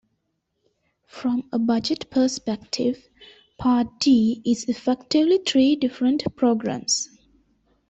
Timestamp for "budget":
1.59-2.09